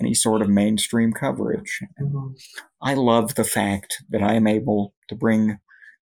[0.00, 1.80] any sort of mainstream coverage.
[2.00, 2.34] Mhm.
[2.82, 5.58] I love the fact that I am able to bring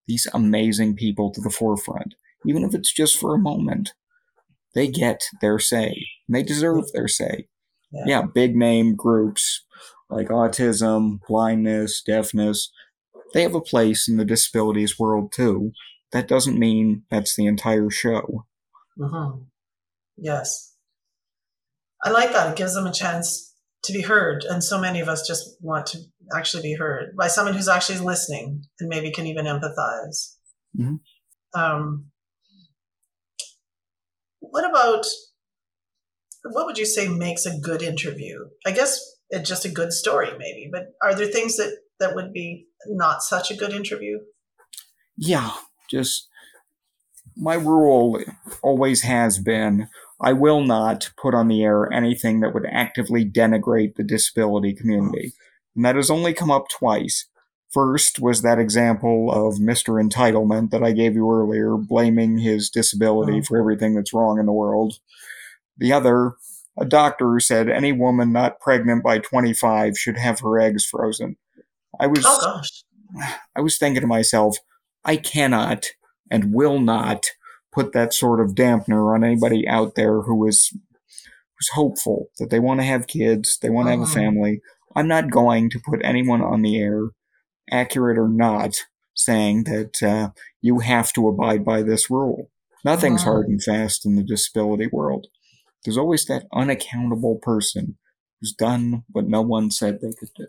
[0.07, 2.15] these amazing people to the forefront,
[2.47, 3.95] even if it's just for a moment.
[4.75, 6.07] They get their say.
[6.29, 7.49] They deserve their say.
[7.91, 8.05] Yeah.
[8.07, 9.65] Yeah, big name groups
[10.11, 12.71] like autism, blindness, deafness,
[13.35, 15.73] they have a place in the disabilities world too.
[16.13, 18.47] That doesn't mean that's the entire show.
[18.99, 19.47] Mhm.
[20.17, 20.75] Yes,
[22.03, 22.51] I like that.
[22.51, 23.48] It gives them a chance
[23.85, 25.99] to be heard, and so many of us just want to
[26.35, 30.35] actually be heard by someone who's actually listening and maybe can even empathize.
[30.79, 31.01] Mhm.
[31.55, 32.11] Um,
[34.41, 35.07] what about
[36.45, 38.49] what would you say makes a good interview?
[38.65, 40.69] I guess it's just a good story, maybe.
[40.71, 44.19] But are there things that that would be not such a good interview?
[45.17, 45.53] Yeah,
[45.91, 46.29] just
[47.37, 48.23] my rule
[48.63, 49.89] always has been
[50.21, 55.33] I will not put on the air anything that would actively denigrate the disability community.
[55.77, 57.27] And that has only come up twice.
[57.71, 60.03] First was that example of Mr.
[60.03, 63.47] Entitlement that I gave you earlier, blaming his disability Mhm.
[63.47, 64.95] for everything that's wrong in the world.
[65.77, 66.33] The other,
[66.79, 71.37] a doctor who said any woman not pregnant by 25 should have her eggs frozen.
[72.01, 72.85] I was Oh gosh.
[73.55, 74.59] I was thinking to myself,
[75.05, 75.87] I cannot
[76.31, 77.27] and will not
[77.79, 82.59] put that sort of dampener on anybody out there who is who's hopeful that they
[82.61, 84.15] want to have kids, they want to have a Mhm.
[84.15, 84.61] family.
[84.97, 87.11] I'm not going to put anyone on the air,
[87.71, 88.73] accurate or not,
[89.15, 92.51] saying that uh, you have to abide by this rule.
[92.85, 95.27] Nothing's hard and fast in the disability world.
[95.85, 97.99] There's always that unaccountable person
[98.41, 100.47] who's done what no one said they could do.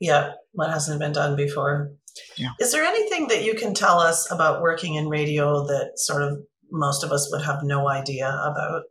[0.00, 1.92] Yeah, what hasn't been done before.
[2.36, 2.50] Yeah.
[2.60, 6.38] Is there anything that you can tell us about working in radio that sort of
[6.70, 8.82] most of us would have no idea about?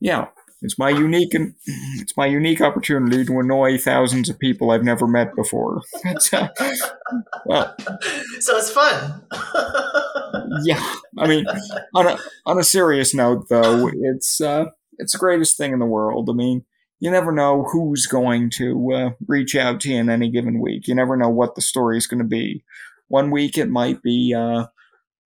[0.00, 0.26] Yeah,
[0.60, 1.54] it's my unique and
[1.98, 5.82] it's my unique opportunity to annoy thousands of people I've never met before.
[6.30, 6.48] Uh,
[7.46, 7.74] well,
[8.40, 9.22] so it's fun.
[10.64, 11.46] yeah, I mean,
[11.94, 14.66] on a on a serious note, though, it's uh,
[14.98, 16.28] it's the greatest thing in the world.
[16.30, 16.64] I mean,
[17.00, 20.88] you never know who's going to uh, reach out to you in any given week.
[20.88, 22.64] You never know what the story is going to be.
[23.08, 24.66] One week it might be uh,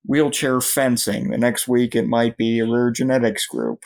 [0.04, 1.30] wheelchair fencing.
[1.30, 3.84] The next week it might be a rare genetics group.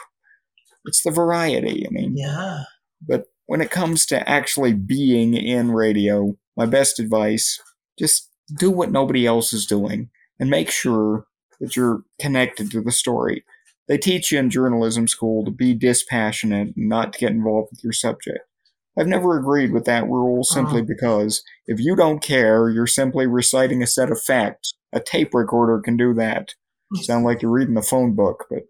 [0.85, 1.87] It's the variety.
[1.87, 2.65] I mean, yeah.
[3.07, 7.61] But when it comes to actually being in radio, my best advice
[7.99, 11.27] just do what nobody else is doing and make sure
[11.61, 13.45] that you're connected to the story.
[13.89, 17.85] They teach you in journalism school to be dispassionate and not to get involved with
[17.85, 18.41] your subject.
[18.99, 20.85] I've never agreed with that rule simply oh.
[20.85, 24.75] because if you don't care, you're simply reciting a set of facts.
[24.93, 26.55] A tape recorder can do that.
[26.95, 27.03] Hmm.
[27.03, 28.61] Sound like you're reading the phone book, but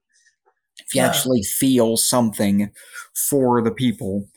[0.79, 1.09] if you Yeah.
[1.09, 2.73] actually feel something
[3.29, 4.29] for the people,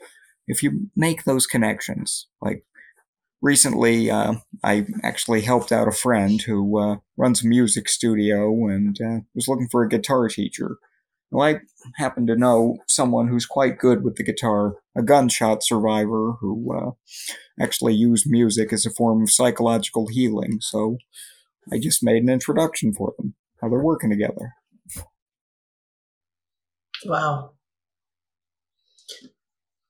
[0.47, 2.63] if you make those connections, like
[3.41, 8.99] recently, uh, I actually helped out a friend who uh, runs a music studio and
[9.01, 10.77] uh, was looking for a guitar teacher.
[11.31, 11.59] Well, I
[11.97, 16.91] happen to know someone who's quite good with the guitar, a gunshot survivor who uh,
[17.61, 20.57] actually used music as a form of psychological healing.
[20.59, 20.97] So
[21.71, 24.53] I just made an introduction for them, how they're working together.
[27.05, 27.51] Wow.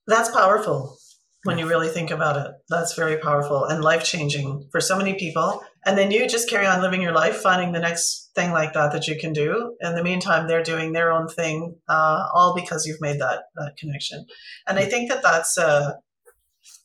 [0.08, 0.98] That's powerful
[1.44, 2.52] when you really think about it.
[2.70, 5.62] That's very powerful and life changing for so many people.
[5.86, 8.92] And then you just carry on living your life, finding the next thing like that
[8.92, 9.76] that you can do.
[9.80, 13.78] In the meantime, they're doing their own thing, uh, all because you've made that that
[13.78, 14.26] connection.
[14.68, 15.98] And I think that that's a,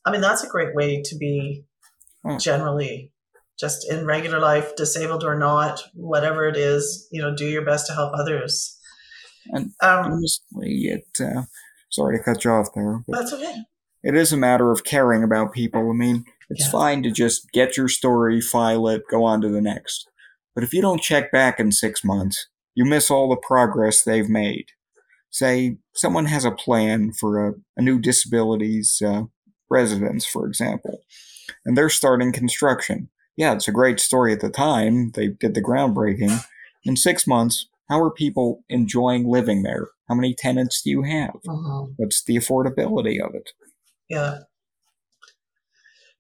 [0.05, 1.65] I mean, that's a great way to be
[2.25, 2.41] Mm.
[2.41, 3.13] generally
[3.61, 7.87] just in regular life, disabled or not, whatever it is, you know, do your best
[7.87, 8.79] to help others.
[9.53, 11.07] And Um, honestly, it.
[11.21, 11.43] Uh,
[11.91, 13.63] sorry to cut you off there, but that's okay.
[14.05, 15.91] It is a matter of caring about people.
[15.91, 16.71] I mean, it's Yeah.
[16.71, 20.09] fine to just get your story, file it, go on to the next.
[20.55, 24.29] But if you don't check back in six months, you miss all the progress they've
[24.29, 24.67] made.
[25.31, 29.23] Say someone has a plan for a, a new disabilities uh,
[29.69, 31.01] residence, for example,
[31.65, 33.09] and they're starting construction.
[33.37, 35.11] Yeah, it's a great story at the time.
[35.15, 36.45] They did the groundbreaking.
[36.85, 39.89] In six months, how are people enjoying living there?
[40.09, 41.35] How many tenants do you have?
[41.47, 41.95] Mhm.
[41.97, 43.51] What's the affordability of it?
[44.09, 44.39] Yeah.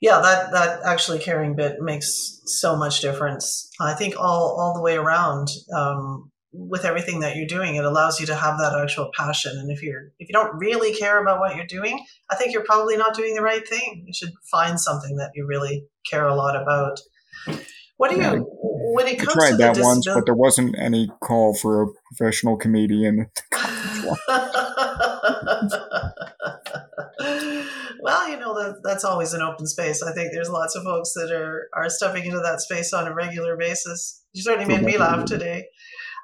[0.01, 3.71] Yeah, that, that actually caring bit makes so much difference.
[3.81, 8.21] I think all, all the way around, um, with everything that you're doing, it allows
[8.21, 9.53] you to have that actual passion.
[9.59, 12.65] And if you're if you don't really care about what you're doing, I think you're
[12.65, 14.05] probably not doing the right thing.
[14.07, 17.01] You should find something that you really care a lot about.
[17.97, 20.35] What do you Yeah, when it I comes to tried the that once, but there
[20.35, 23.31] wasn't any call for a professional comedian.
[28.05, 30.03] well, you know that that's always an open space.
[30.03, 33.15] I think there's lots of folks that are are stepping into that space on a
[33.15, 34.23] regular basis.
[34.35, 35.69] You certainly made me laugh today.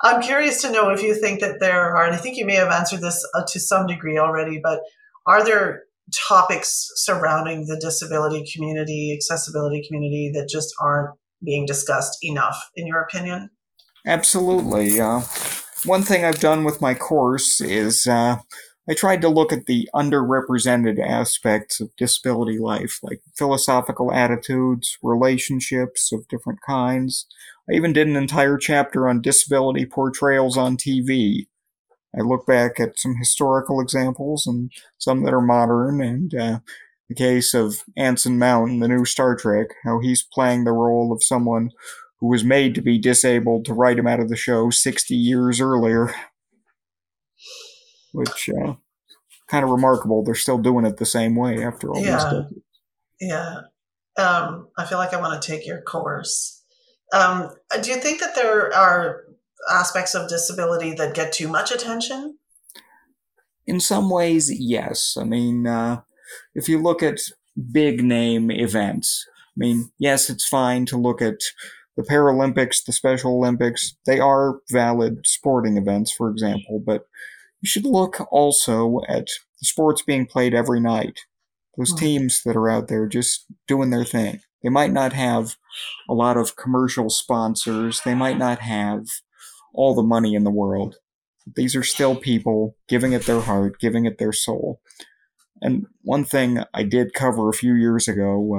[0.03, 2.57] I'm curious to know if you think that there are, and I think you may
[2.57, 4.81] have answered this uh, to some degree already, but
[5.27, 5.85] are there
[6.29, 13.01] topics surrounding the disability community, accessibility community that just aren't being discussed enough, in your
[13.01, 13.49] opinion?
[14.07, 15.01] Absolutely.
[15.01, 15.23] Uh,
[15.87, 18.37] one thing I've done with my course is uh,
[18.89, 26.13] I tried to look at the underrepresented aspects of disability life, like philosophical attitudes, relationships
[26.13, 27.27] of different kinds.
[27.69, 31.47] I even did an entire chapter on disability portrayals on TV.
[32.19, 36.59] I look back at some historical examples and some that are modern, and uh,
[37.09, 41.13] the case of Anson Mount in the new Star Trek, how he's playing the role
[41.13, 41.71] of someone
[42.19, 45.61] who was made to be disabled to write him out of the show 60 years
[45.61, 46.15] earlier.
[48.13, 48.75] Which, uh,
[49.49, 50.23] kind of remarkable.
[50.25, 52.15] They're still doing it the same way after all Yeah.
[52.17, 52.55] these decades.
[53.21, 53.61] Yeah.
[54.17, 56.63] Um, I feel like I want to take your course.
[57.13, 57.51] Um,
[57.83, 59.25] do you think that there are
[59.69, 62.39] aspects of disability that get too much attention?
[63.67, 65.17] In some ways, yes.
[65.19, 66.03] I mean, uh,
[66.55, 67.21] if you look at
[67.73, 71.41] big name events, I mean, yes, it's fine to look at
[71.97, 73.97] the Paralympics, the Special Olympics.
[74.07, 77.07] They are valid sporting events, for example, but
[77.61, 79.27] you should look also at
[79.61, 81.21] the sports being played every night.
[81.77, 81.99] Those Hmm.
[81.99, 84.41] teams that are out there just doing their thing.
[84.63, 85.57] They might not have
[86.09, 89.07] a lot of commercial sponsors, they might not have
[89.75, 90.97] all the money in the world.
[91.57, 94.81] These are still people giving it their heart, giving it their soul.
[95.63, 98.55] And one thing I did cover a few years ago,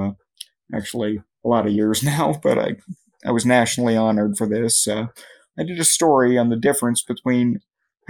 [0.73, 2.75] uh, actually a lot of years now, but I,
[3.25, 4.87] I was nationally honored for this.
[4.87, 5.07] Uh,
[5.57, 7.59] I did a story on the difference between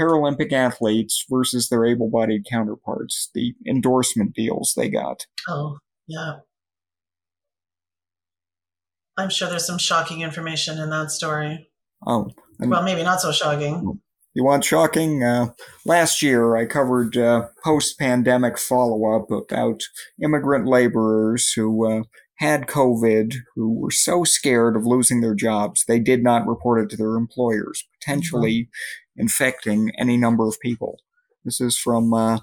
[0.02, 5.26] Paralympic athletes versus their able bodied counterparts, the endorsement deals they got.
[5.48, 6.38] Oh, yeah.
[9.18, 11.70] I'm sure there's some shocking information in that story.
[12.08, 14.00] Oh, Well, maybe not so shocking.
[14.34, 15.24] You want shocking?
[15.24, 15.48] Uh,
[15.86, 19.82] last year, I covered uh, post pandemic follow up about
[20.24, 22.04] immigrant laborers who uh,
[22.42, 26.90] had COVID, who were so scared of losing their jobs, they did not report it
[26.90, 28.68] to their employers, potentially
[29.16, 31.00] infecting any number of people.
[31.44, 32.40] This is from uh,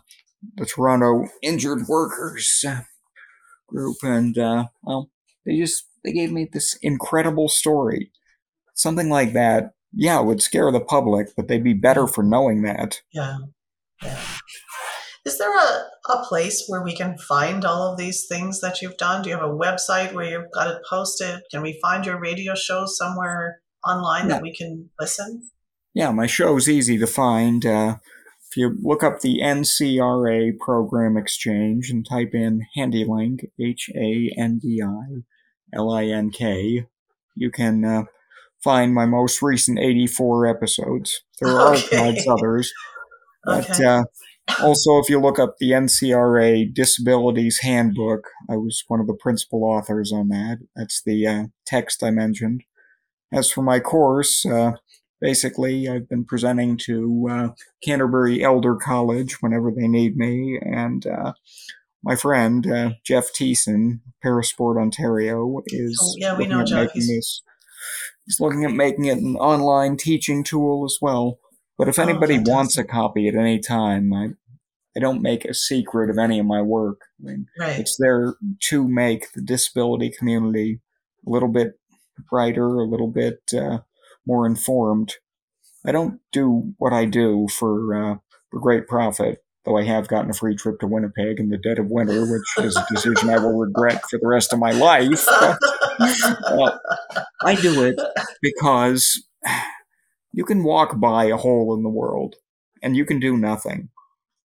[0.57, 2.65] the Toronto Injured Workers
[3.69, 5.11] group, and uh, well,
[5.47, 8.11] they just they gave me this incredible story.
[8.75, 12.63] Something like that yeah, it would scare the public, but they'd be better for knowing
[12.63, 13.01] that.
[13.13, 13.39] Yeah.
[14.03, 14.21] Yeah.
[15.25, 18.97] Is there a, a place where we can find all of these things that you've
[18.97, 19.23] done?
[19.23, 21.41] Do you have a website where you've got it posted?
[21.51, 24.35] Can we find your radio show somewhere online Yeah.
[24.35, 25.51] that we can listen?
[25.99, 27.67] Yeah, my show is easy to find.
[27.67, 27.97] Uh,
[28.49, 34.61] if you look up the NCRA Program Exchange and type in Handi-Link, H A N
[34.63, 35.23] D I
[35.75, 36.87] L I N K,
[37.35, 38.05] you can uh,
[38.63, 41.21] find my most recent 84 episodes.
[41.41, 41.97] There are Okay.
[41.97, 42.73] archives others,
[43.45, 43.85] but Okay.
[43.85, 44.05] uh,
[44.63, 49.65] also if you look up the NCRA Disabilities Handbook, I was one of the principal
[49.65, 50.59] authors on that.
[50.77, 52.63] That's the uh, text I mentioned.
[53.33, 54.75] As for my course, uh,
[55.21, 57.49] basically I've been presenting to uh,
[57.83, 61.33] Canterbury Elder College whenever they need me, and uh,
[62.03, 66.87] my friend uh, Jeff Thiessen, Parasport Ontario, is Oh, yeah, we looking know Jeff.
[66.95, 67.43] making this.
[68.27, 71.39] He's looking at making it an online teaching tool as well.
[71.79, 74.29] But if Oh, anybody wants a copy at any time, I
[74.97, 77.03] I don't make a secret of any of my work.
[77.21, 77.79] I mean, Right.
[77.79, 78.35] it's there
[78.71, 80.81] to make the disability community
[81.25, 81.79] a little bit
[82.29, 83.79] brighter, a little bit uh,
[84.29, 85.15] more informed.
[85.87, 88.17] I don't do what I do for uh,
[88.51, 91.79] for great profit, though I have gotten a free trip to Winnipeg in the dead
[91.79, 95.27] of winter, which is a decision I will regret for the rest of my life.
[95.99, 96.79] But,
[97.43, 97.99] I do it
[98.41, 99.25] because
[100.33, 102.37] you can walk by a hole in the world
[102.83, 103.89] and you can do nothing.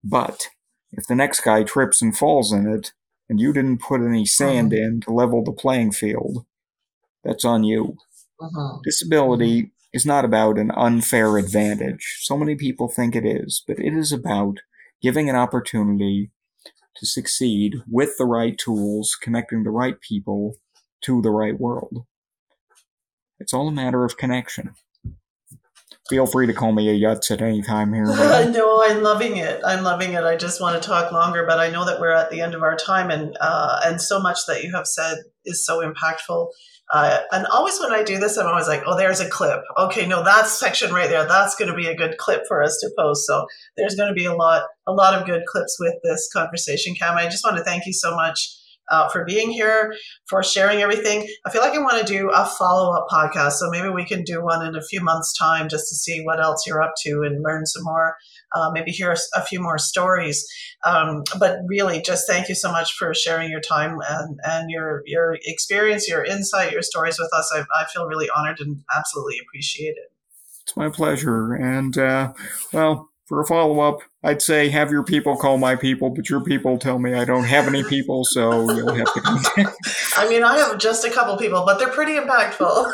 [0.03, 0.47] But
[0.91, 2.91] if the next guy trips and falls in it,
[3.29, 4.77] and you didn't put any sand Mhm.
[4.77, 6.45] in to level the playing field,
[7.23, 7.97] that's on you.
[8.41, 8.81] Mhm.
[8.83, 12.19] Disability is not about an unfair advantage.
[12.21, 14.57] So many people think it is, but it is about
[15.01, 16.31] giving an opportunity
[16.97, 20.55] to succeed with the right tools, connecting the right people
[21.01, 22.05] to the right world.
[23.39, 24.73] It's all a matter of connection.
[26.09, 28.05] Feel free to call me a Yutz at any time here.
[28.05, 29.61] but- no, I'm loving it.
[29.65, 30.23] I'm loving it.
[30.23, 32.63] I just want to talk longer, but I know that we're at the end of
[32.63, 36.47] our time, and uh, and so much that you have said is so impactful.
[36.91, 39.61] Uh, and always when I do this, I'm always like, oh, there's a clip.
[39.77, 42.77] Okay, no, that section right there, that's going to be a good clip for us
[42.81, 43.25] to post.
[43.27, 46.95] So there's going to be a lot, a lot of good clips with this conversation,
[46.95, 47.17] Cam.
[47.17, 48.57] I just want to thank you so much
[48.89, 49.93] uh, for being here,
[50.29, 51.27] for sharing everything.
[51.45, 53.53] I feel like I want to do a follow up podcast.
[53.53, 56.41] So maybe we can do one in a few months' time just to see what
[56.41, 58.15] else you're up to and learn some more.
[58.55, 60.47] Uh, maybe hear a few more stories.
[60.85, 65.01] Um, but really, just thank you so much for sharing your time and, and your
[65.05, 67.51] your experience, your insight, your stories with us.
[67.53, 70.11] I, I feel really honored and absolutely appreciate it.
[70.67, 71.53] It's my pleasure.
[71.53, 72.33] And, uh,
[72.73, 76.41] well, for a follow up, I'd say have your people call my people, but your
[76.41, 79.77] people tell me I don't have any people, so you'll have to contact.
[80.17, 82.93] I mean, I have just a couple people, but they're pretty impactful.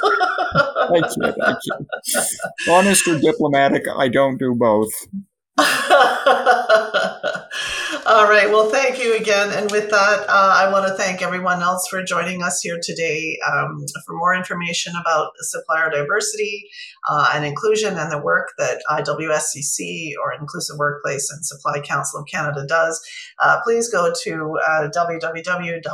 [0.56, 2.38] I kid, I kid.
[2.70, 4.92] Honest or diplomatic, I don't do both.
[8.06, 8.50] All right.
[8.50, 9.52] Well, thank you again.
[9.54, 13.38] And with that, uh, I want to thank everyone else for joining us here today.
[13.48, 16.68] Um, for more information about supplier diversity
[17.08, 22.26] uh, and inclusion and the work that IWSCC or Inclusive Workplace and Supply Council of
[22.26, 23.00] Canada does,
[23.40, 25.86] uh, please go to uh, www.iwscc.ca.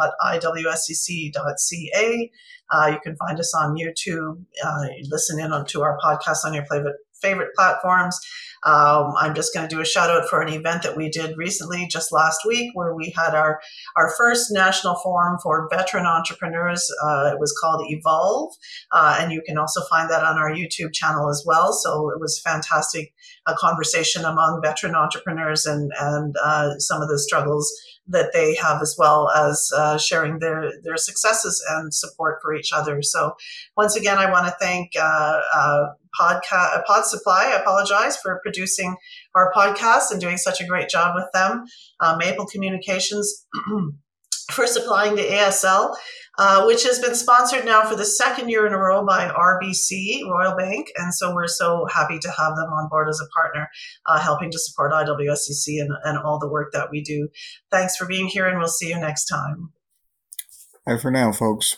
[2.71, 4.45] Uh, you can find us on YouTube.
[4.63, 8.17] Uh, listen in on, to our podcast on your favorite favorite platforms.
[8.65, 11.37] Um, I'm just going to do a shout out for an event that we did
[11.37, 13.61] recently, just last week, where we had our
[13.95, 16.89] our first national forum for veteran entrepreneurs.
[17.03, 18.53] Uh, it was called Evolve,
[18.91, 21.73] uh, and you can also find that on our YouTube channel as well.
[21.73, 23.13] So it was fantastic,
[23.47, 27.71] a conversation among veteran entrepreneurs and and uh, some of the struggles
[28.09, 32.73] that they have as well as uh, sharing their their successes and support for each
[32.73, 33.01] other.
[33.01, 33.35] So
[33.77, 35.85] once again, I want to thank uh, uh,
[36.19, 37.51] podcast Pod Supply.
[37.53, 38.95] I apologize for producing
[39.35, 41.65] our podcast and doing such a great job with them.
[41.99, 43.45] Uh, Maple Communications
[44.51, 45.95] for supplying the ASL.
[46.37, 50.21] Uh, which has been sponsored now for the second year in a row by RBC
[50.25, 53.67] Royal Bank, and so we're so happy to have them on board as a partner,
[54.05, 57.27] uh, helping to support IWSCC and, and all the work that we do.
[57.71, 59.73] Thanks for being here, and we'll see you next time.
[60.85, 61.75] Bye for now, folks.